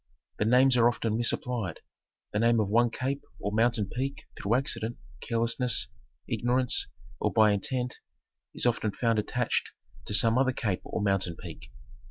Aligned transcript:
The 0.39 0.45
names 0.45 0.77
are 0.77 0.89
often 0.89 1.15
misapplied. 1.15 1.79
The 2.33 2.39
name 2.39 2.59
of 2.59 2.69
one 2.69 2.89
cape 2.89 3.21
or 3.39 3.51
mountain 3.51 3.85
peak 3.87 4.23
through 4.35 4.55
accident, 4.55 4.97
carelessness, 5.19 5.89
ignorance, 6.27 6.87
or 7.19 7.31
by 7.31 7.51
intent 7.51 7.99
is 8.55 8.65
often 8.65 8.89
found 8.93 9.19
attached 9.19 9.69
to 10.05 10.15
some 10.15 10.39
other 10.39 10.53
cape 10.53 10.81
or 10.83 11.03
mountain 11.03 11.35
peak. 11.37 11.71